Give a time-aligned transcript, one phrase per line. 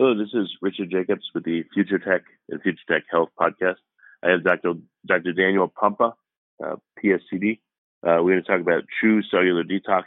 [0.00, 3.76] Hello, this is Richard Jacobs with the Future Tech and Future Tech Health podcast.
[4.24, 4.72] I have Dr.
[5.04, 5.34] Dr.
[5.34, 6.14] Daniel Pompa,
[6.64, 7.60] uh, PSCD.
[8.02, 10.04] Uh, we're going to talk about true cellular detox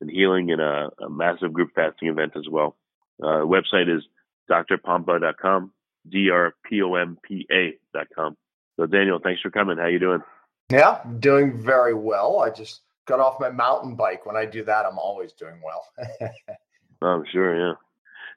[0.00, 2.78] and healing in a, a massive group fasting event as well.
[3.22, 4.02] Uh, website is
[4.50, 5.70] drpompa.com,
[6.08, 7.16] D-R-P-O-M-P-A.com.
[8.80, 9.76] So Daniel, thanks for coming.
[9.76, 10.22] How you doing?
[10.70, 12.38] Yeah, doing very well.
[12.38, 14.24] I just got off my mountain bike.
[14.24, 15.84] When I do that, I'm always doing well.
[17.02, 17.74] I'm sure, yeah.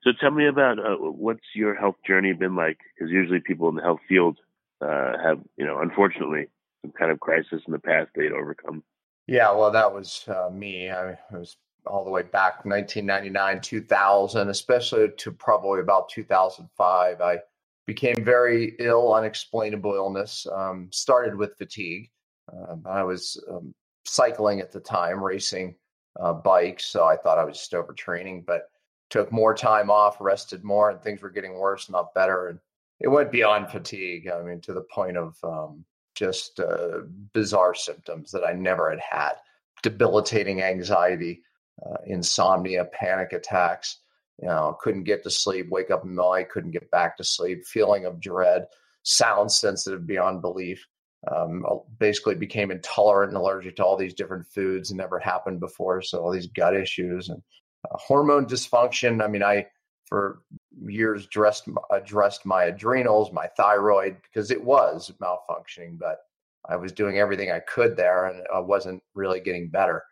[0.04, 2.80] So tell me about uh, what's your health journey been like?
[2.96, 4.38] Because usually people in the health field
[4.82, 6.48] uh, have, you know, unfortunately,
[6.82, 8.84] some kind of crisis in the past they'd overcome.
[9.28, 10.90] Yeah, well, that was uh, me.
[10.90, 17.22] I was all the way back 1999, 2000, especially to probably about 2005.
[17.22, 17.40] I
[17.86, 20.48] became very ill, unexplainable illness.
[20.52, 22.10] Um, started with fatigue.
[22.52, 23.74] Um, I was um,
[24.06, 25.76] cycling at the time, racing
[26.20, 28.70] uh, bikes, so I thought I was just overtraining, but
[29.10, 32.48] took more time off, rested more, and things were getting worse, not better.
[32.48, 32.60] And
[33.00, 34.28] it went beyond fatigue.
[34.28, 35.86] I mean, to the point of um,
[36.16, 37.00] just uh,
[37.34, 39.34] bizarre symptoms that I never had had
[39.82, 41.42] debilitating anxiety,
[41.86, 43.98] uh, insomnia, panic attacks.
[44.42, 47.24] You know, couldn't get to sleep, wake up in the night, couldn't get back to
[47.24, 48.68] sleep, feeling of dread,
[49.04, 50.86] sound sensitive beyond belief.
[51.30, 51.66] Um,
[51.98, 56.02] basically became intolerant and allergic to all these different foods, never happened before.
[56.02, 57.42] So all these gut issues and
[57.86, 59.24] uh, hormone dysfunction.
[59.24, 59.68] I mean, I
[60.06, 60.42] for
[60.86, 66.20] years addressed addressed my adrenals, my thyroid because it was malfunctioning, but
[66.68, 70.04] I was doing everything I could there, and I wasn't really getting better.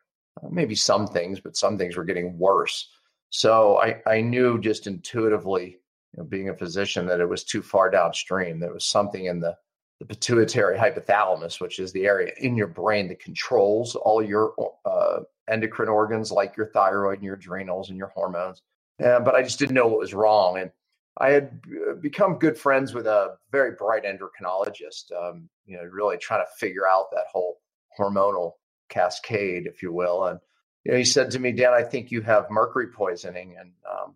[0.42, 2.90] Uh, maybe some things, but some things were getting worse.
[3.30, 5.80] So I, I knew just intuitively,
[6.14, 8.60] you know, being a physician, that it was too far downstream.
[8.60, 9.56] There was something in the
[10.00, 14.54] the pituitary hypothalamus, which is the area in your brain that controls all your
[14.86, 18.62] uh, endocrine organs like your thyroid and your adrenals and your hormones.
[19.04, 20.60] Uh, but I just didn't know what was wrong.
[20.60, 20.72] And
[21.20, 26.18] I had uh, become good friends with a very bright endocrinologist, um, you know, really
[26.18, 27.60] trying to figure out that whole
[27.98, 28.54] hormonal
[28.90, 30.26] cascade, if you will.
[30.26, 30.40] And
[30.84, 33.56] you know, he said to me, Dan, I think you have mercury poisoning.
[33.60, 34.14] And um,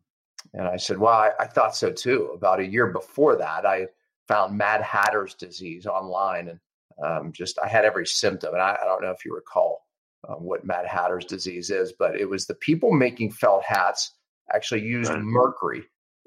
[0.54, 2.32] and I said, Well, I, I, thought so too.
[2.34, 3.88] About a year before that, I
[4.32, 6.60] found Mad Hatter's disease online and
[7.04, 8.54] um, just I had every symptom.
[8.54, 9.86] And I, I don't know if you recall
[10.28, 14.12] um, what Mad Hatter's disease is, but it was the people making felt hats
[14.54, 15.22] actually used right.
[15.22, 15.84] mercury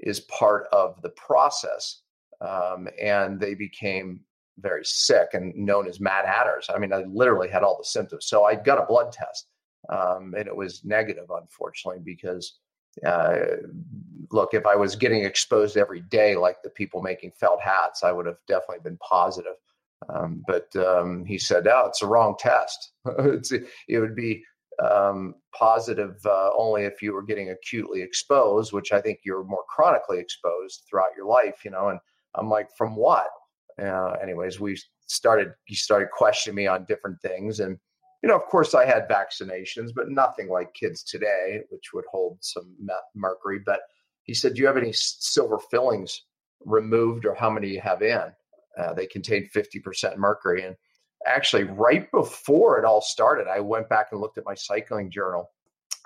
[0.07, 2.03] as part of the process.
[2.41, 4.21] Um, and they became
[4.59, 6.67] very sick and known as Mad Hatters.
[6.69, 8.27] I mean, I literally had all the symptoms.
[8.27, 9.47] So I got a blood test
[9.89, 12.59] um, and it was negative, unfortunately, because
[13.07, 13.39] uh,
[14.31, 18.13] look, if I was getting exposed every day like the people making felt hats, I
[18.13, 19.55] would have definitely been positive.
[20.09, 22.93] Um, but um, he said, "Oh, it's a wrong test.
[23.07, 24.43] it would be
[24.83, 29.65] um, positive uh, only if you were getting acutely exposed, which I think you're more
[29.69, 31.99] chronically exposed throughout your life, you know." And
[32.35, 33.29] I'm like, "From what?"
[33.81, 35.53] Uh, anyways, we started.
[35.65, 37.79] He started questioning me on different things, and
[38.25, 42.39] you know, of course, I had vaccinations, but nothing like kids today, which would hold
[42.41, 42.75] some
[43.15, 43.59] mercury.
[43.59, 43.81] But
[44.23, 46.23] he said, "Do you have any silver fillings
[46.65, 48.33] removed, or how many you have in?"
[48.79, 50.65] Uh, they contain 50% mercury.
[50.65, 50.75] And
[51.27, 55.51] actually, right before it all started, I went back and looked at my cycling journal.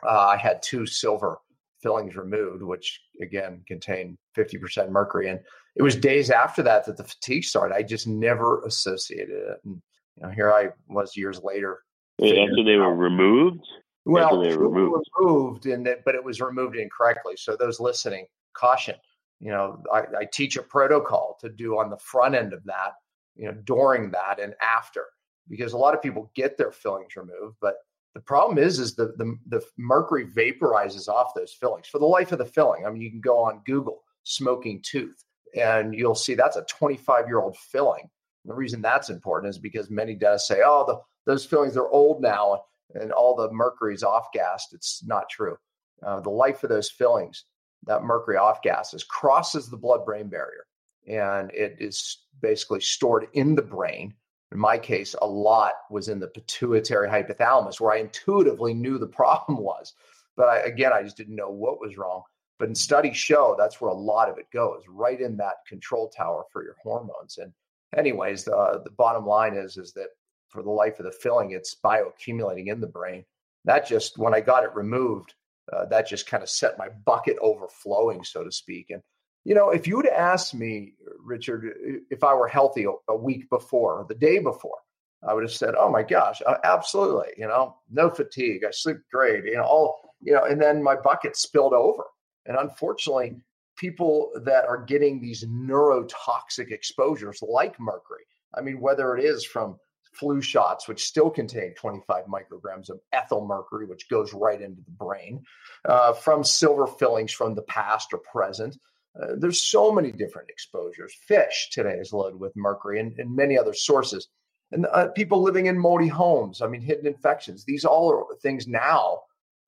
[0.02, 1.38] Uh, I had two silver
[1.80, 5.28] fillings removed, which again contain 50% mercury.
[5.28, 5.38] And
[5.76, 7.76] it was days after that that the fatigue started.
[7.76, 9.58] I just never associated it.
[9.64, 9.80] And
[10.16, 11.84] you know, here I was years later.
[12.20, 13.64] After they were removed?
[14.04, 17.34] Well, they were removed, removed and that, but it was removed incorrectly.
[17.36, 18.94] So those listening, caution
[19.40, 22.94] you know I, I, teach a protocol to do on the front end of that
[23.36, 25.04] you know during that and after
[25.48, 27.76] because a lot of people get their fillings removed but
[28.14, 32.32] the problem is is the, the, the mercury vaporizes off those fillings for the life
[32.32, 35.24] of the filling i mean you can go on google smoking tooth.
[35.56, 38.08] And you'll see that's a 25 year old filling.
[38.44, 40.98] the reason that's important is because many dentists say, oh, the,
[41.28, 42.64] those fillings are old now
[42.94, 44.72] and all the mercury's off gassed.
[44.72, 45.58] It's not true.
[46.02, 47.44] Uh, the life of those fillings,
[47.84, 50.64] that mercury off gases, crosses the blood brain barrier
[51.06, 54.14] and it is basically stored in the brain.
[54.52, 59.06] In my case, a lot was in the pituitary hypothalamus where I intuitively knew the
[59.20, 59.92] problem was.
[60.34, 62.22] But I, again, I just didn't know what was wrong.
[62.58, 66.44] But studies show that's where a lot of it goes, right in that control tower
[66.50, 67.36] for your hormones.
[67.36, 67.52] And
[67.94, 70.08] anyways, the, the bottom line is is that
[70.48, 73.24] for the life of the filling, it's bioaccumulating in the brain.
[73.64, 75.34] That just when I got it removed,
[75.72, 78.90] uh, that just kind of set my bucket overflowing, so to speak.
[78.90, 79.02] And
[79.44, 81.72] you know, if you would ask me, Richard,
[82.10, 84.78] if I were healthy a, week before, or the day before,
[85.26, 89.44] I would have said, "Oh my gosh, absolutely!" You know, no fatigue, I sleep great.
[89.44, 92.04] You know, all you know, and then my bucket spilled over,
[92.46, 93.36] and unfortunately,
[93.76, 99.78] people that are getting these neurotoxic exposures like mercury, I mean, whether it is from
[100.18, 104.90] flu shots, which still contain 25 micrograms of ethyl mercury, which goes right into the
[104.90, 105.42] brain,
[105.84, 108.76] uh, from silver fillings from the past or present.
[109.20, 111.14] Uh, there's so many different exposures.
[111.26, 114.28] Fish today is loaded with mercury and, and many other sources.
[114.70, 117.64] And uh, people living in moldy homes, I mean, hidden infections.
[117.64, 119.20] These all are things now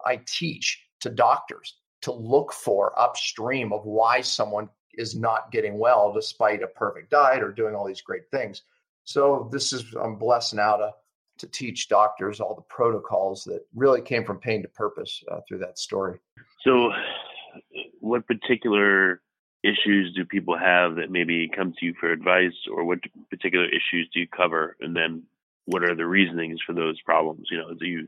[0.04, 6.12] I teach to doctors to look for upstream of why someone is not getting well
[6.12, 8.62] despite a perfect diet or doing all these great things.
[9.10, 10.90] So this is I'm blessed now to
[11.38, 15.58] to teach doctors all the protocols that really came from pain to purpose uh, through
[15.58, 16.20] that story.
[16.62, 16.90] So,
[17.98, 19.20] what particular
[19.64, 24.08] issues do people have that maybe come to you for advice, or what particular issues
[24.14, 25.24] do you cover, and then
[25.64, 27.48] what are the reasonings for those problems?
[27.50, 28.06] You know, do you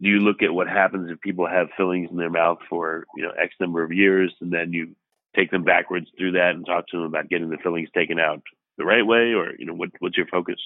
[0.00, 3.22] do you look at what happens if people have fillings in their mouth for you
[3.22, 4.96] know X number of years, and then you
[5.36, 8.42] take them backwards through that and talk to them about getting the fillings taken out
[8.78, 10.56] the right way, or you know, what, what's your focus?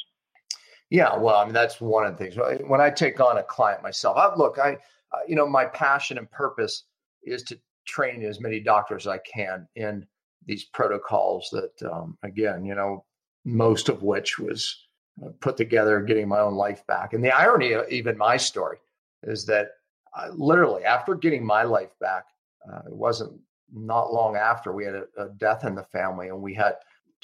[0.90, 2.36] Yeah, well, I mean, that's one of the things.
[2.66, 4.74] When I take on a client myself, I, look, I,
[5.12, 6.84] uh, you know, my passion and purpose
[7.24, 10.06] is to train as many doctors as I can in
[10.46, 13.04] these protocols that, um, again, you know,
[13.44, 14.86] most of which was
[15.24, 17.14] uh, put together getting my own life back.
[17.14, 18.78] And the irony of even my story
[19.24, 19.70] is that
[20.16, 22.26] uh, literally after getting my life back,
[22.70, 23.40] uh, it wasn't
[23.72, 26.74] not long after we had a, a, death in the family and we had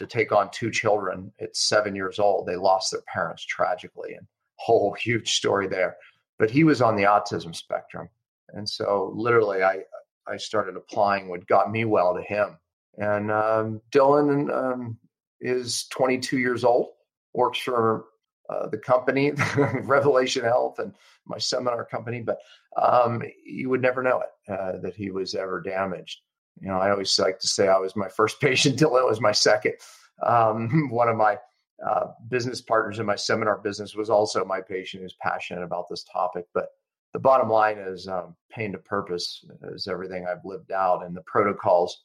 [0.03, 2.47] to take on two children at seven years old.
[2.47, 4.27] They lost their parents tragically, and
[4.57, 5.97] whole huge story there.
[6.39, 8.09] But he was on the autism spectrum,
[8.51, 9.81] and so literally, I
[10.27, 12.59] I started applying what got me well to him.
[12.97, 14.99] And um, Dylan um,
[15.41, 16.89] is 22 years old,
[17.33, 18.05] works for
[18.51, 20.95] uh, the company, Revelation Health, and
[21.27, 22.21] my seminar company.
[22.21, 22.39] But
[22.81, 26.21] um, you would never know it uh, that he was ever damaged.
[26.61, 28.79] You know, I always like to say I was my first patient.
[28.79, 29.75] Dylan was my second.
[30.23, 31.39] Um, one of my
[31.85, 36.05] uh, business partners in my seminar business was also my patient who's passionate about this
[36.05, 36.47] topic.
[36.55, 36.69] But
[37.13, 41.23] the bottom line is um, pain to purpose is everything I've lived out, and the
[41.23, 42.05] protocols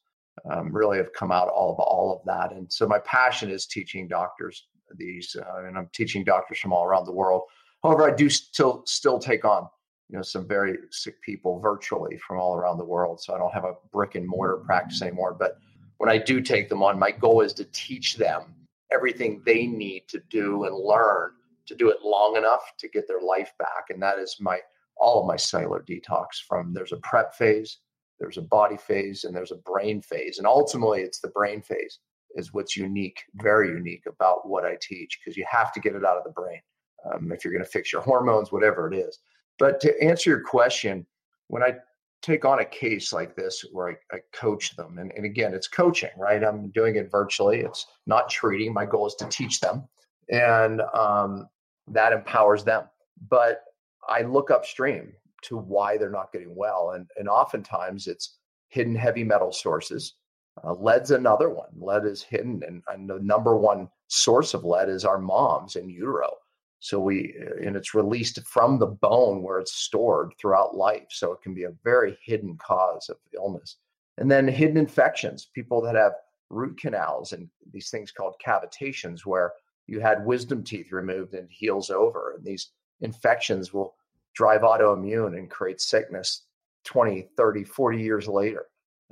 [0.49, 2.55] um, really have come out all of all of that.
[2.55, 6.85] And so my passion is teaching doctors these, uh, and I'm teaching doctors from all
[6.85, 7.43] around the world.
[7.83, 9.67] However, I do still still take on
[10.09, 13.21] you know some very sick people virtually from all around the world.
[13.21, 15.35] So I don't have a brick and mortar practice anymore.
[15.37, 15.57] But
[15.97, 18.55] when I do take them on, my goal is to teach them
[18.91, 21.31] everything they need to do and learn
[21.65, 23.85] to do it long enough to get their life back.
[23.89, 24.59] And that is my
[24.97, 26.27] all of my cellular detox.
[26.47, 27.79] From there's a prep phase,
[28.19, 30.37] there's a body phase, and there's a brain phase.
[30.37, 31.99] And ultimately, it's the brain phase
[32.35, 36.05] is what's unique, very unique about what I teach because you have to get it
[36.05, 36.61] out of the brain
[37.05, 39.19] um, if you're going to fix your hormones, whatever it is.
[39.59, 41.05] But to answer your question,
[41.47, 41.75] when I
[42.21, 45.67] take on a case like this where I, I coach them, and, and again, it's
[45.67, 46.43] coaching, right?
[46.43, 48.73] I'm doing it virtually, it's not treating.
[48.73, 49.87] My goal is to teach them,
[50.29, 51.47] and um,
[51.87, 52.83] that empowers them.
[53.29, 53.63] But
[54.07, 56.91] I look upstream to why they're not getting well.
[56.91, 58.37] And, and oftentimes it's
[58.69, 60.15] hidden heavy metal sources.
[60.63, 61.69] Uh, lead's another one.
[61.79, 65.89] Lead is hidden, and, and the number one source of lead is our moms in
[65.89, 66.31] utero.
[66.79, 71.07] So we, and it's released from the bone where it's stored throughout life.
[71.09, 73.77] So it can be a very hidden cause of illness.
[74.17, 76.13] And then hidden infections, people that have
[76.49, 79.53] root canals and these things called cavitations, where
[79.87, 82.33] you had wisdom teeth removed and heals over.
[82.35, 83.95] And these infections will
[84.33, 86.43] drive autoimmune and create sickness
[86.85, 88.65] 20, 30, 40 years later.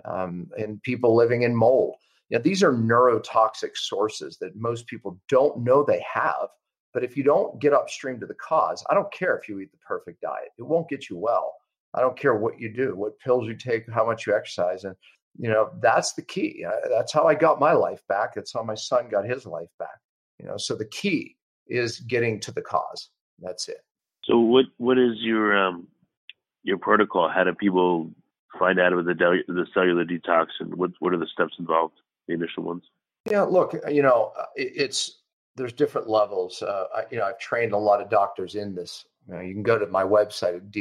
[0.03, 1.95] Um, and people living in mold.
[2.29, 6.47] You know, these are neurotoxic sources that most people don't know they have
[6.95, 9.69] but if you don't get upstream to the cause, I don't care if you eat
[9.73, 11.53] the perfect diet, it won't get you well.
[11.93, 14.85] I don't care what you do, what pills you take, how much you exercise.
[14.85, 14.95] And
[15.37, 16.65] you know, that's the key.
[16.89, 18.33] That's how I got my life back.
[18.33, 19.99] That's how my son got his life back.
[20.39, 21.35] You know, so the key
[21.67, 23.09] is getting to the cause.
[23.39, 23.81] That's it.
[24.23, 25.89] So what what is your um
[26.63, 27.29] your protocol?
[27.29, 28.09] How do people
[28.57, 31.95] find out about the the cellular detox and what what are the steps involved?
[32.29, 32.83] The initial ones.
[33.29, 35.19] Yeah, look, you know, it, it's
[35.55, 36.61] there's different levels.
[36.61, 39.05] Uh, I, you know, I've trained a lot of doctors in this.
[39.27, 40.71] You, know, you can go to my website at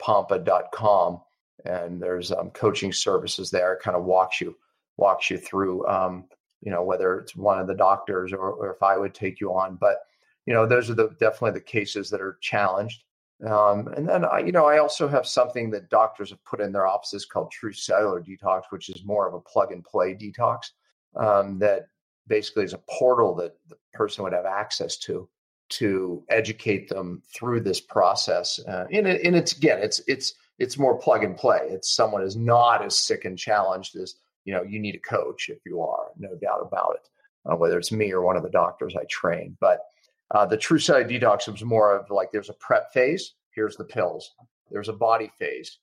[0.00, 1.20] drpompa.com
[1.64, 3.74] and there's um, coaching services there.
[3.74, 4.56] It kind of walks you
[4.96, 6.24] walks you through, um,
[6.60, 9.54] you know, whether it's one of the doctors or, or, if I would take you
[9.54, 9.76] on.
[9.76, 9.98] But
[10.46, 13.04] you know, those are the definitely the cases that are challenged.
[13.46, 16.72] Um, and then I, you know, I also have something that doctors have put in
[16.72, 20.70] their offices called True Cellular Detox, which is more of a plug and play detox
[21.16, 21.86] um, that
[22.28, 25.28] basically is a portal that the person would have access to
[25.70, 28.60] to educate them through this process.
[28.68, 31.60] Uh, and, it, and it's again, it's it's it's more plug and play.
[31.62, 34.62] It's someone is not as sick and challenged as you know.
[34.62, 37.08] You need a coach if you are, no doubt about it.
[37.50, 39.80] Uh, whether it's me or one of the doctors I train, but
[40.32, 43.34] uh, the true cellular detox was more of like there's a prep phase.
[43.50, 44.34] Here's the pills.
[44.70, 45.78] There's a body phase.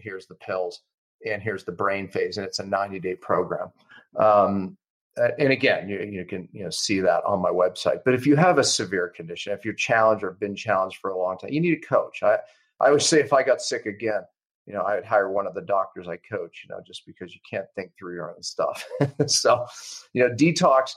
[0.00, 0.80] Here's the pills,
[1.28, 3.70] and here's the brain phase, and it's a 90 day program.
[4.18, 4.76] Um,
[5.20, 8.00] Uh, and again, you, you can you know see that on my website.
[8.04, 11.18] But if you have a severe condition, if you're challenged or been challenged for a
[11.18, 12.22] long time, you need a coach.
[12.22, 12.38] I
[12.80, 14.22] I would say if I got sick again,
[14.66, 17.32] you know, I would hire one of the doctors I coach, you know, just because
[17.32, 18.84] you can't think through your own stuff.
[19.26, 19.64] so,
[20.12, 20.90] you know, detox,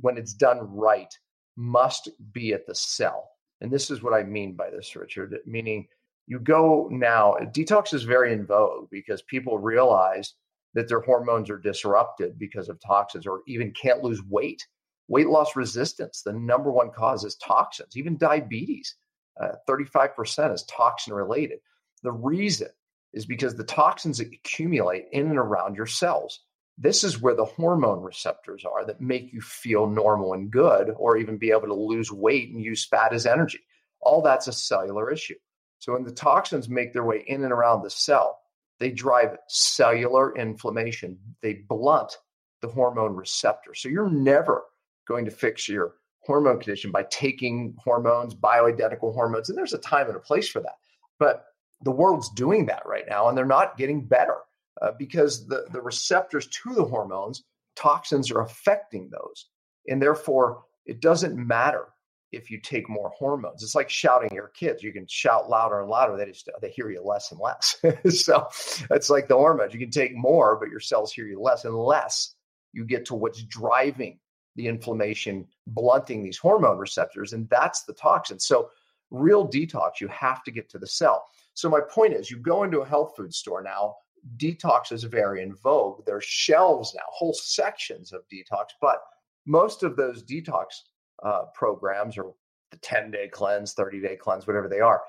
[0.00, 1.12] when it's done right,
[1.56, 3.30] must be at the cell.
[3.60, 5.86] And this is what I mean by this, Richard, meaning
[6.26, 10.34] you go now, detox is very in vogue because people realize
[10.76, 14.68] that their hormones are disrupted because of toxins or even can't lose weight.
[15.08, 18.94] Weight loss resistance, the number one cause is toxins, even diabetes.
[19.40, 21.60] Uh, 35% is toxin related.
[22.02, 22.68] The reason
[23.14, 26.40] is because the toxins accumulate in and around your cells.
[26.76, 31.16] This is where the hormone receptors are that make you feel normal and good, or
[31.16, 33.60] even be able to lose weight and use fat as energy.
[34.00, 35.36] All that's a cellular issue.
[35.78, 38.40] So when the toxins make their way in and around the cell,
[38.78, 41.18] they drive cellular inflammation.
[41.42, 42.16] They blunt
[42.62, 43.74] the hormone receptor.
[43.74, 44.64] So you're never
[45.06, 49.48] going to fix your hormone condition by taking hormones, bioidentical hormones.
[49.48, 50.76] And there's a time and a place for that.
[51.18, 51.44] But
[51.82, 54.38] the world's doing that right now, and they're not getting better
[54.82, 57.44] uh, because the, the receptors to the hormones,
[57.76, 59.46] toxins are affecting those.
[59.88, 61.86] And therefore, it doesn't matter
[62.36, 63.62] if you take more hormones.
[63.62, 64.82] It's like shouting your kids.
[64.82, 66.16] You can shout louder and louder.
[66.16, 67.76] They just they hear you less and less.
[68.22, 68.46] so
[68.90, 69.72] it's like the hormones.
[69.72, 72.34] You can take more, but your cells hear you less unless
[72.72, 74.18] you get to what's driving
[74.56, 78.38] the inflammation, blunting these hormone receptors, and that's the toxin.
[78.38, 78.70] So,
[79.10, 81.24] real detox, you have to get to the cell.
[81.54, 83.94] So, my point is, you go into a health food store now,
[84.36, 86.04] detox is very in vogue.
[86.06, 88.98] There's shelves now, whole sections of detox, but
[89.46, 90.66] most of those detox
[91.22, 92.34] uh, programs or
[92.70, 95.02] the 10 day cleanse, 30 day cleanse, whatever they are,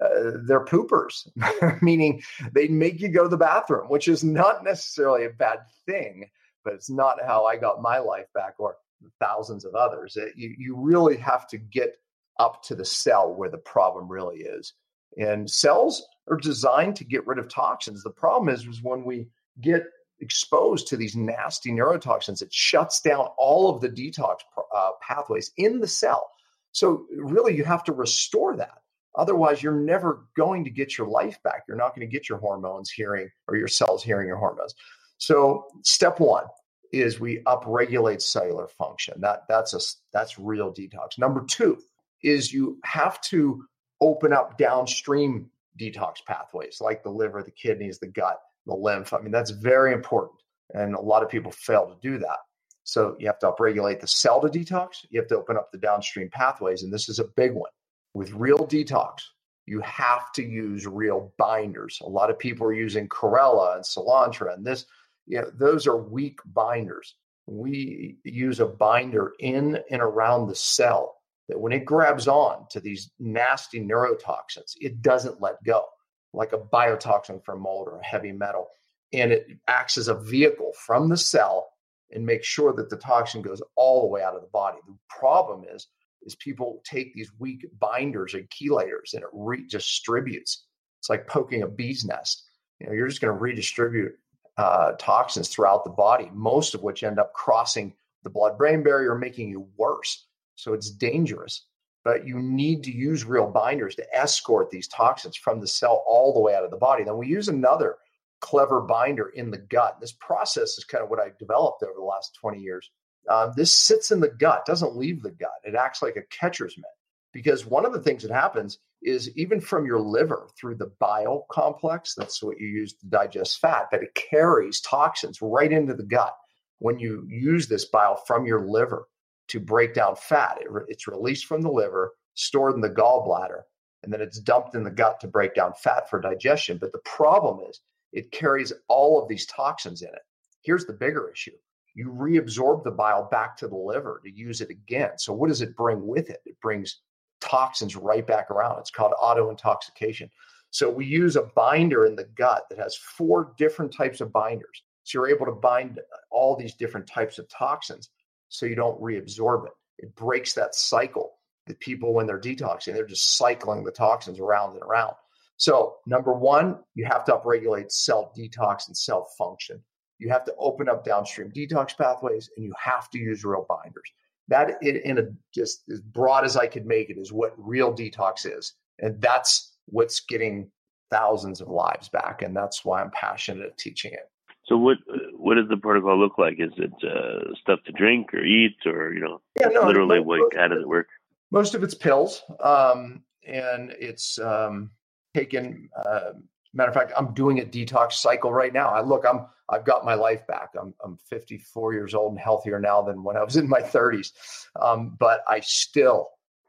[0.00, 1.28] uh, they're poopers,
[1.82, 2.22] meaning
[2.52, 6.28] they make you go to the bathroom, which is not necessarily a bad thing,
[6.64, 8.76] but it's not how I got my life back or
[9.20, 10.16] thousands of others.
[10.16, 11.96] It, you, you really have to get
[12.38, 14.74] up to the cell where the problem really is.
[15.16, 18.02] And cells are designed to get rid of toxins.
[18.02, 19.28] The problem is, is when we
[19.60, 19.82] get
[20.20, 24.38] exposed to these nasty neurotoxins, it shuts down all of the detox
[24.74, 26.30] uh, pathways in the cell.
[26.72, 28.82] So, really, you have to restore that.
[29.16, 31.64] Otherwise, you're never going to get your life back.
[31.66, 34.74] You're not going to get your hormones hearing or your cells hearing your hormones.
[35.18, 36.44] So, step one
[36.92, 39.20] is we upregulate cellular function.
[39.20, 39.80] That that's a
[40.12, 41.18] that's real detox.
[41.18, 41.78] Number two
[42.22, 43.64] is you have to
[44.00, 49.12] open up downstream detox pathways like the liver, the kidneys, the gut, the lymph.
[49.12, 50.38] I mean, that's very important.
[50.74, 52.38] And a lot of people fail to do that.
[52.84, 55.04] So you have to upregulate the cell to detox.
[55.10, 56.82] You have to open up the downstream pathways.
[56.82, 57.70] And this is a big one.
[58.14, 59.18] With real detox,
[59.66, 61.98] you have to use real binders.
[62.02, 64.86] A lot of people are using chlorella and cilantro and this
[65.28, 67.14] you know, those are weak binders.
[67.46, 71.16] We use a binder in and around the cell
[71.48, 75.84] that when it grabs on to these nasty neurotoxins, it doesn't let go,
[76.32, 78.68] like a biotoxin from mold or a heavy metal.
[79.12, 81.70] And it acts as a vehicle from the cell
[82.10, 84.78] and makes sure that the toxin goes all the way out of the body.
[84.86, 85.88] The problem is,
[86.22, 90.64] is people take these weak binders and chelators and it redistributes.
[90.98, 92.44] It's like poking a bee's nest.
[92.80, 94.12] You know, you're just going to redistribute
[94.56, 97.94] uh, toxins throughout the body, most of which end up crossing
[98.24, 100.26] the blood brain barrier, making you worse.
[100.56, 101.66] So it's dangerous.
[102.08, 106.32] But you need to use real binders to escort these toxins from the cell all
[106.32, 107.04] the way out of the body.
[107.04, 107.98] Then we use another
[108.40, 109.98] clever binder in the gut.
[110.00, 112.90] This process is kind of what I've developed over the last 20 years.
[113.28, 115.50] Uh, this sits in the gut, doesn't leave the gut.
[115.64, 116.86] It acts like a catcher's mitt
[117.34, 121.44] because one of the things that happens is even from your liver through the bile
[121.50, 126.06] complex, that's what you use to digest fat, but it carries toxins right into the
[126.06, 126.34] gut.
[126.78, 129.08] When you use this bile from your liver
[129.48, 133.62] to break down fat, it re- it's released from the liver, stored in the gallbladder,
[134.02, 136.78] and then it's dumped in the gut to break down fat for digestion.
[136.78, 137.80] But the problem is
[138.12, 140.22] it carries all of these toxins in it.
[140.62, 141.52] Here's the bigger issue
[141.94, 145.18] you reabsorb the bile back to the liver to use it again.
[145.18, 146.40] So, what does it bring with it?
[146.46, 147.00] It brings
[147.40, 148.78] toxins right back around.
[148.78, 150.30] It's called auto intoxication.
[150.70, 154.84] So, we use a binder in the gut that has four different types of binders.
[155.02, 155.98] So, you're able to bind
[156.30, 158.10] all these different types of toxins
[158.48, 159.72] so you don't reabsorb it.
[159.98, 161.32] It breaks that cycle
[161.66, 165.14] that people, when they're detoxing, they're just cycling the toxins around and around.
[165.56, 169.82] So, number one, you have to upregulate cell detox and cell function.
[170.18, 174.10] You have to open up downstream detox pathways, and you have to use real binders.
[174.48, 175.24] That, in a
[175.54, 179.76] just as broad as I could make it, is what real detox is, and that's
[179.86, 180.70] what's getting
[181.10, 184.30] thousands of lives back, and that's why I'm passionate at teaching it.
[184.68, 184.98] So, what
[185.32, 186.56] what does the protocol look like?
[186.58, 190.54] Is it uh, stuff to drink or eat, or you know, yeah, no, literally, what,
[190.54, 191.08] how does it work?
[191.50, 194.90] Most of it's pills, um, and it's um,
[195.34, 195.88] taken.
[195.96, 196.32] Uh,
[196.74, 198.90] matter of fact, I'm doing a detox cycle right now.
[198.90, 200.70] I look, I'm I've got my life back.
[200.78, 204.32] I'm I'm 54 years old and healthier now than when I was in my 30s,
[204.80, 206.28] um, but I still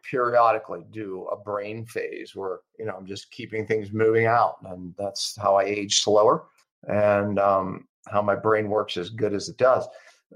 [0.10, 4.96] periodically do a brain phase where you know I'm just keeping things moving out, and
[4.98, 6.46] that's how I age slower
[6.88, 9.88] and um, how my brain works as good as it does.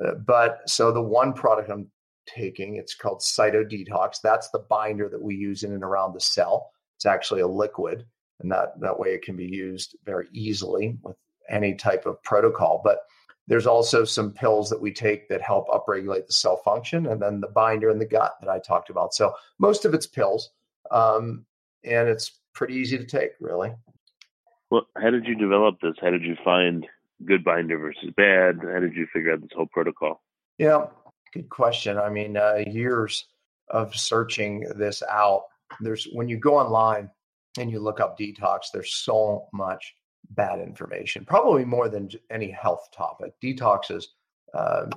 [0.04, 1.90] Uh, but so the one product I'm
[2.26, 4.18] taking, it's called Cyto Detox.
[4.24, 6.72] That's the binder that we use in and around the cell.
[6.98, 8.06] It's actually a liquid,
[8.40, 11.18] and that that way it can be used very easily with
[11.50, 12.82] any type of protocol.
[12.84, 13.00] But
[13.48, 17.42] there's also some pills that we take that help upregulate the cell function, and then
[17.42, 19.14] the binder in the gut that I talked about.
[19.14, 20.50] So most of it's pills,
[20.92, 21.46] um,
[21.84, 23.74] and it's pretty easy to take, really.
[24.74, 25.94] Well, how did you develop this?
[26.02, 26.88] How did you find
[27.28, 28.58] good binder versus bad?
[28.60, 30.24] How did you figure out this whole protocol?
[30.58, 30.88] Yeah,
[31.32, 32.00] good question.
[32.00, 33.28] I mean, uh, years
[33.70, 35.44] of searching this out.
[35.80, 37.12] There's when you go online
[37.60, 39.94] and you look up detox, there's so much
[40.32, 43.34] bad information, probably more than any health topic.
[43.44, 44.06] Detoxes,
[44.56, 44.90] um,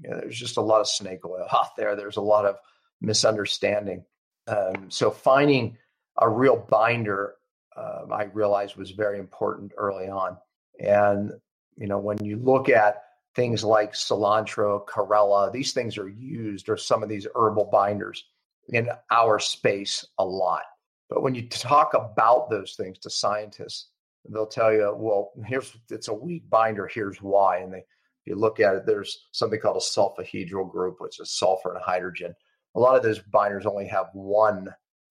[0.00, 1.96] you know, there's just a lot of snake oil out there.
[1.96, 2.54] There's a lot of
[3.00, 4.04] misunderstanding.
[4.46, 5.76] Um, so finding
[6.16, 7.34] a real binder,
[7.76, 10.36] uh, I realized was very important early on.
[10.80, 11.32] And
[11.76, 13.02] you know, when you look at
[13.34, 18.24] things like cilantro, chlorella, these things are used, or some of these herbal binders
[18.68, 20.62] in our space a lot.
[21.10, 23.88] But when you talk about those things to scientists,
[24.28, 27.58] they'll tell you, well, here's it's a weak binder, here's why.
[27.58, 27.84] And they
[28.24, 31.82] if you look at it, there's something called a sulfhydryl group, which is sulfur and
[31.82, 32.34] hydrogen.
[32.74, 34.68] A lot of those binders only have one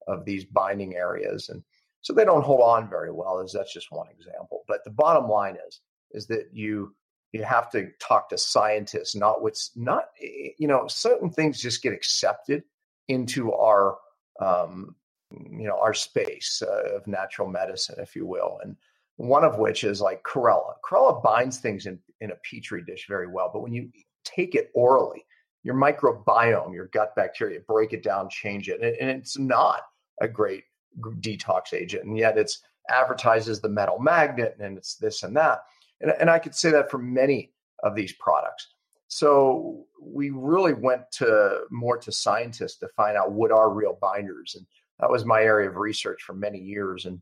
[0.08, 1.48] of these binding areas.
[1.48, 1.62] And
[2.04, 4.62] so they don't hold on very well, as that's just one example.
[4.68, 5.80] But the bottom line is,
[6.12, 6.94] is that you
[7.32, 11.92] you have to talk to scientists, not what's not, you know, certain things just get
[11.92, 12.62] accepted
[13.08, 13.96] into our
[14.40, 14.94] um,
[15.30, 18.76] you know our space uh, of natural medicine if you will and
[19.16, 23.26] one of which is like chlorella chlorella binds things in, in a petri dish very
[23.26, 23.88] well but when you
[24.24, 25.24] take it orally
[25.62, 29.82] your microbiome your gut bacteria break it down change it and, and it's not
[30.20, 30.64] a great
[31.00, 35.60] detox agent and yet it's advertised as the metal magnet and it's this and that.
[36.00, 37.52] And, and i could say that for many
[37.82, 38.68] of these products.
[39.08, 44.54] So we really went to more to scientists to find out what are real binders
[44.56, 44.66] and
[45.00, 47.20] that was my area of research for many years and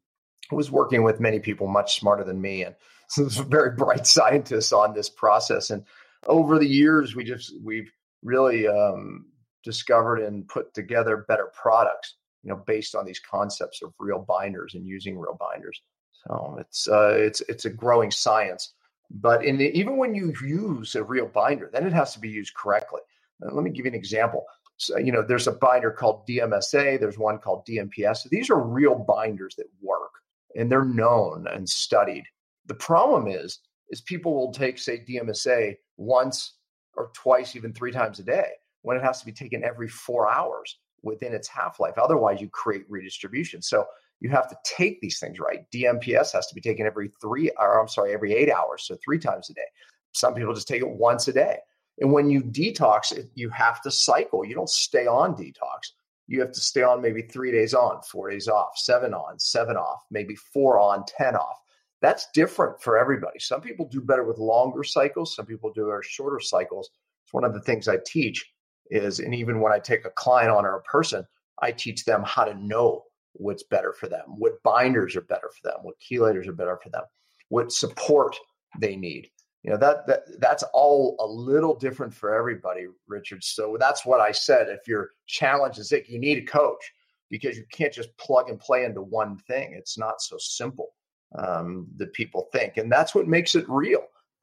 [0.50, 2.74] I was working with many people much smarter than me and
[3.08, 5.70] some very bright scientists on this process.
[5.70, 5.84] And
[6.26, 9.26] over the years we just we've really um,
[9.64, 14.74] discovered and put together better products you know based on these concepts of real binders
[14.74, 15.82] and using real binders
[16.26, 18.74] so it's uh, it's it's a growing science
[19.10, 22.28] but in the, even when you use a real binder then it has to be
[22.28, 23.00] used correctly
[23.44, 24.44] uh, let me give you an example
[24.82, 28.18] so, you know, there's a binder called DMSA, there's one called DMPS.
[28.18, 30.10] So these are real binders that work
[30.56, 32.24] and they're known and studied.
[32.66, 36.56] The problem is, is people will take, say, DMSA once
[36.96, 38.48] or twice, even three times a day,
[38.82, 41.98] when it has to be taken every four hours within its half life.
[41.98, 43.62] Otherwise, you create redistribution.
[43.62, 43.86] So
[44.20, 45.68] you have to take these things right.
[45.72, 49.18] DMPS has to be taken every three, or I'm sorry, every eight hours, so three
[49.18, 49.66] times a day.
[50.12, 51.58] Some people just take it once a day.
[51.98, 54.44] And when you detox, you have to cycle.
[54.44, 55.90] You don't stay on detox.
[56.28, 59.76] You have to stay on maybe three days on, four days off, seven on, seven
[59.76, 61.58] off, maybe four on, 10 off.
[62.00, 63.38] That's different for everybody.
[63.38, 65.34] Some people do better with longer cycles.
[65.34, 66.90] Some people do shorter cycles.
[67.24, 68.51] It's one of the things I teach
[68.90, 71.26] is, and even when I take a client on or a person,
[71.60, 75.68] I teach them how to know what's better for them, what binders are better for
[75.68, 77.04] them, what chelators are better for them,
[77.48, 78.36] what support
[78.80, 79.30] they need.
[79.62, 83.44] You know that that that's all a little different for everybody, Richard.
[83.44, 84.68] So that's what I said.
[84.68, 86.92] If your challenge is that you need a coach
[87.30, 89.72] because you can't just plug and play into one thing.
[89.72, 90.90] It's not so simple
[91.38, 94.02] um, that people think, and that's what makes it real.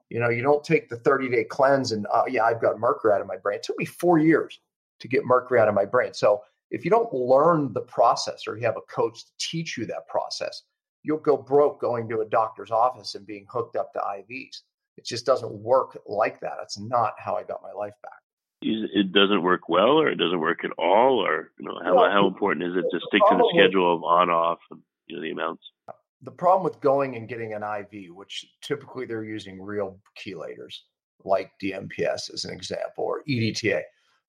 [0.09, 3.13] You know, you don't take the 30 day cleanse and uh, yeah, I've got mercury
[3.13, 3.57] out of my brain.
[3.57, 4.59] It took me four years
[4.99, 6.13] to get mercury out of my brain.
[6.13, 6.41] So
[6.71, 10.07] if you don't learn the process or you have a coach to teach you that
[10.07, 10.63] process,
[11.03, 14.61] you'll go broke going to a doctor's office and being hooked up to IVs.
[14.97, 16.53] It just doesn't work like that.
[16.59, 18.11] That's not how I got my life back.
[18.61, 22.11] It doesn't work well, or it doesn't work at all, or you know how well,
[22.11, 25.21] how important is it to stick to the schedule of on off and you know
[25.21, 25.63] the amounts?
[26.21, 30.75] The problem with going and getting an IV, which typically they're using real chelators
[31.23, 33.81] like DMPS as an example, or EDTA,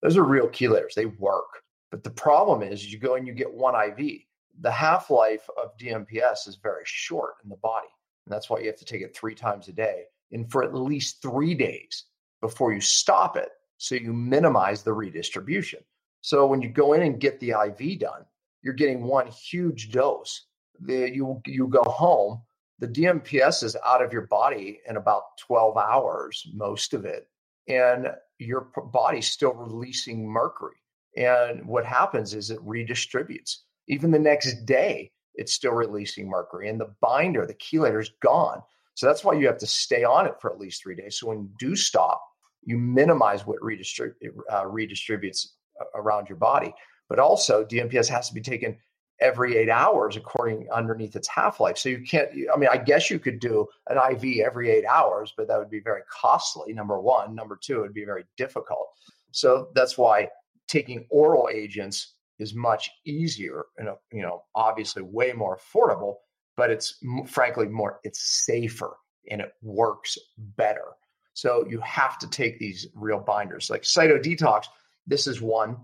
[0.02, 0.94] those are real chelators.
[0.94, 1.62] They work.
[1.90, 4.20] But the problem is you go and you get one IV.
[4.60, 7.88] The half life of DMPS is very short in the body.
[8.26, 10.74] And that's why you have to take it three times a day and for at
[10.74, 12.04] least three days
[12.40, 13.48] before you stop it.
[13.78, 15.80] So you minimize the redistribution.
[16.20, 18.24] So when you go in and get the IV done,
[18.62, 20.46] you're getting one huge dose.
[20.80, 22.42] The, you, you go home,
[22.78, 27.28] the DMPS is out of your body in about 12 hours, most of it.
[27.68, 30.76] And your body's still releasing mercury.
[31.16, 33.58] And what happens is it redistributes.
[33.88, 38.62] Even the next day, it's still releasing mercury, and the binder, the chelator, is gone.
[38.94, 41.18] So that's why you have to stay on it for at least three days.
[41.18, 42.22] So when you do stop,
[42.62, 44.14] you minimize what redistrib-
[44.50, 45.46] uh, redistributes
[45.94, 46.74] around your body.
[47.08, 48.76] But also, DMPS has to be taken
[49.20, 51.78] every eight hours according underneath its half-life.
[51.78, 55.32] So you can't i mean i guess you could do an iv every eight hours
[55.36, 57.34] but that would be very costly number one.
[57.34, 58.88] Number two it would be very difficult.
[59.32, 60.28] So that's why
[60.68, 66.16] taking oral agents is much easier and you know obviously way more affordable
[66.56, 68.96] but it's frankly more it's safer
[69.30, 70.86] and it works better.
[71.34, 73.70] So you have to take these real binders.
[73.70, 74.64] Like cytodetox
[75.06, 75.76] this is one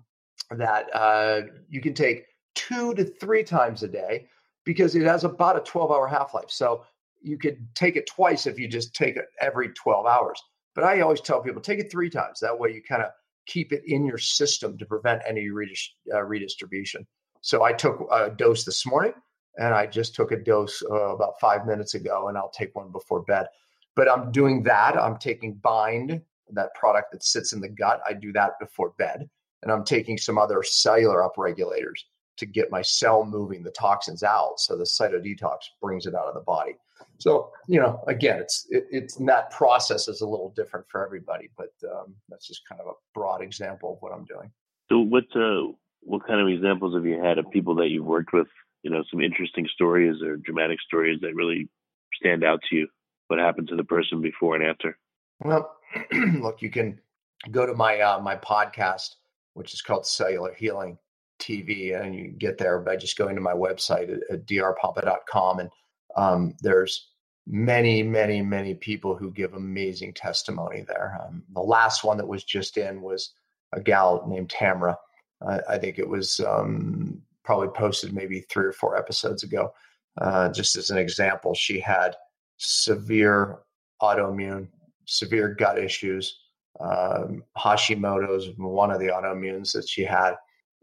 [0.50, 2.24] that uh, you can take
[2.56, 4.26] two to three times a day
[4.64, 6.84] because it has about a 12 hour half life so
[7.22, 10.42] you could take it twice if you just take it every 12 hours
[10.74, 13.10] but i always tell people take it three times that way you kind of
[13.46, 17.06] keep it in your system to prevent any redist- uh, redistribution.
[17.40, 19.14] So I took a dose this morning
[19.58, 22.92] and I just took a dose uh, about five minutes ago, and I'll take one
[22.92, 23.46] before bed.
[23.94, 24.98] But I'm doing that.
[24.98, 28.00] I'm taking Bind, that product that sits in the gut.
[28.06, 29.28] I do that before bed.
[29.62, 32.00] And I'm taking some other cellular upregulators
[32.36, 34.60] to get my cell moving the toxins out.
[34.60, 36.76] So the cytodetox brings it out of the body.
[37.18, 41.50] So you know, again, it's it, it's that process is a little different for everybody,
[41.56, 44.50] but um, that's just kind of a broad example of what I'm doing.
[44.88, 48.32] So what uh, what kind of examples have you had of people that you've worked
[48.32, 48.48] with?
[48.82, 51.68] You know, some interesting stories or dramatic stories that really
[52.14, 52.88] stand out to you.
[53.28, 54.96] What happened to the person before and after?
[55.40, 55.76] Well,
[56.12, 57.00] look, you can
[57.50, 59.16] go to my uh, my podcast,
[59.54, 60.98] which is called Cellular Healing
[61.38, 65.70] TV, and you get there by just going to my website at, at drpompa.com and
[66.16, 67.10] um, there's
[67.46, 71.20] many, many, many people who give amazing testimony there.
[71.22, 73.32] Um, the last one that was just in was
[73.72, 74.96] a gal named Tamra.
[75.46, 79.72] Uh, I think it was um, probably posted maybe three or four episodes ago.
[80.20, 82.16] Uh, just as an example, she had
[82.56, 83.58] severe
[84.02, 84.68] autoimmune,
[85.04, 86.38] severe gut issues.
[86.80, 90.34] Um, Hashimoto's one of the autoimmunes that she had.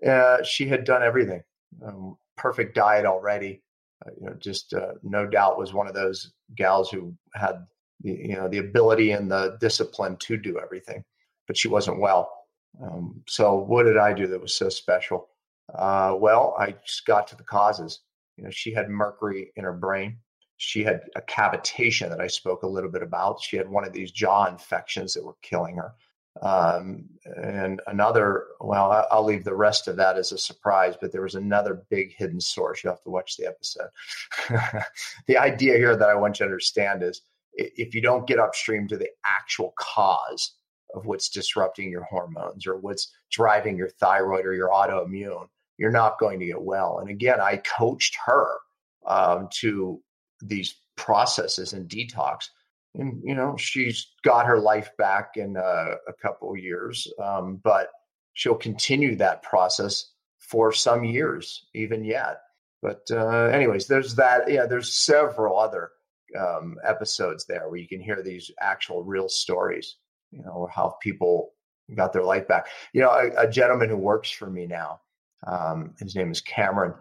[0.06, 1.42] Uh, she had done everything,
[1.86, 3.62] um, perfect diet already,
[4.06, 7.66] uh, you know, just uh, no doubt was one of those gals who had
[8.02, 11.04] the, you know the ability and the discipline to do everything,
[11.48, 12.32] but she wasn't well.
[12.82, 15.30] Um, so what did I do that was so special?
[15.74, 18.02] Uh, well, I just got to the causes.
[18.38, 20.18] You know, she had mercury in her brain.
[20.58, 23.42] She had a cavitation that I spoke a little bit about.
[23.42, 25.94] She had one of these jaw infections that were killing her.
[26.42, 31.22] Um, and another, well, I'll leave the rest of that as a surprise, but there
[31.22, 32.84] was another big hidden source.
[32.84, 33.90] You have to watch the episode.
[35.28, 37.22] the idea here that I want you to understand is
[37.54, 40.54] if you don't get upstream to the actual cause
[40.96, 46.20] of what's disrupting your hormones or what's driving your thyroid or your autoimmune, you're not
[46.20, 47.00] going to get well.
[47.00, 48.58] And again, I coached her
[49.06, 50.02] um, to
[50.42, 52.50] these processes and detox
[52.96, 57.90] and you know she's got her life back in uh, a couple years um, but
[58.34, 62.42] she'll continue that process for some years even yet
[62.82, 65.92] but uh, anyways there's that yeah there's several other
[66.38, 69.98] um, episodes there where you can hear these actual real stories,
[70.32, 71.54] you know, how people
[71.96, 72.68] got their life back.
[72.94, 75.02] You know, a, a gentleman who works for me now,
[75.46, 76.96] um, his name is Cameron,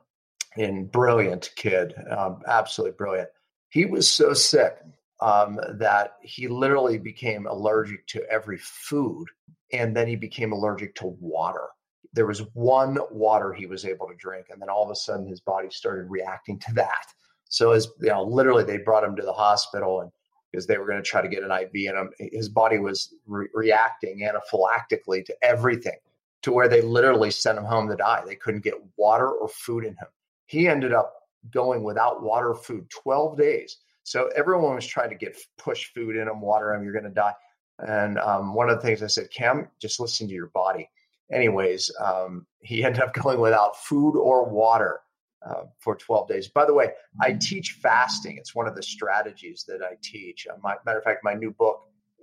[0.57, 3.29] and brilliant kid, um, absolutely brilliant.
[3.69, 4.77] He was so sick
[5.23, 9.29] um, that he literally became allergic to every food,
[9.73, 11.69] and then he became allergic to water.
[12.13, 15.27] There was one water he was able to drink, and then all of a sudden
[15.27, 17.07] his body started reacting to that.
[17.49, 20.11] So, as you know, literally they brought him to the hospital, and
[20.51, 23.15] because they were going to try to get an IV in him, his body was
[23.27, 25.99] re- reacting anaphylactically to everything,
[26.43, 28.25] to where they literally sent him home to die.
[28.27, 30.09] They couldn't get water or food in him.
[30.47, 31.15] He ended up
[31.53, 33.77] going without water or food 12 days.
[34.05, 36.83] So everyone was trying to get push food in him, water him.
[36.83, 37.35] You're going to die.
[37.79, 40.89] And um, one of the things I said, Cam, just listen to your body.
[41.33, 45.01] Anyways, um, he ended up going without food or water
[45.47, 46.49] uh, for 12 days.
[46.49, 47.39] By the way, I mm-hmm.
[47.39, 48.37] teach fasting.
[48.39, 50.47] It's one of the strategies that I teach.
[50.51, 51.81] Uh, my, matter of fact, my new book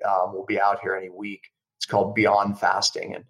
[0.07, 1.43] um, will be out here any week.
[1.77, 3.15] It's called Beyond Fasting.
[3.15, 3.25] And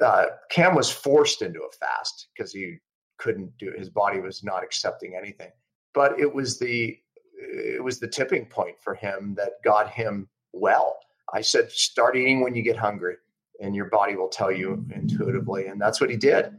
[0.00, 2.76] uh, Cam was forced into a fast because he
[3.18, 3.78] couldn't do it.
[3.78, 5.50] His body was not accepting anything.
[5.94, 6.98] But it was the
[7.42, 10.98] it was the tipping point for him that got him well.
[11.32, 13.16] I said, start eating when you get hungry,
[13.60, 15.66] and your body will tell you intuitively.
[15.66, 16.52] And that's what he did.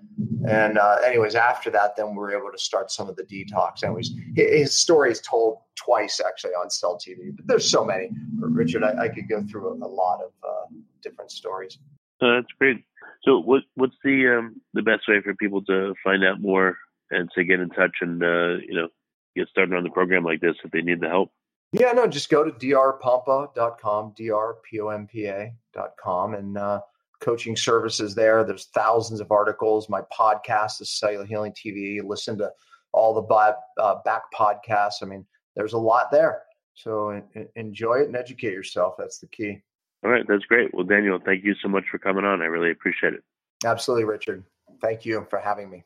[0.47, 3.83] And, uh, anyways, after that, then we were able to start some of the detox.
[3.83, 8.09] Anyways, his story is told twice actually on Cell TV, but there's so many.
[8.39, 11.77] Richard, I, I could go through a, lot of uh, different stories.
[12.21, 12.83] Oh, that's great.
[13.23, 16.77] So, what what's the um, the best way for people to find out more
[17.09, 18.87] and to get in touch and uh, you know
[19.35, 21.31] get started on the program like this if they need the help?
[21.71, 26.81] Yeah, no, just go to drpompa.com, drpompa.com, and uh,
[27.19, 28.43] coaching services there.
[28.43, 29.89] There's thousands of articles.
[29.89, 32.03] My podcast is Cellular Healing TV.
[32.03, 32.51] Listen to
[32.91, 35.01] all the back, uh, back podcasts.
[35.01, 36.43] I mean, there's a lot there.
[36.75, 38.95] So in, enjoy it and educate yourself.
[38.97, 39.61] That's the key.
[40.03, 40.73] All right, that's great.
[40.73, 42.41] Well, Daniel, thank you so much for coming on.
[42.41, 43.23] I really appreciate it.
[43.65, 44.43] Absolutely, Richard.
[44.81, 45.85] Thank you for having me.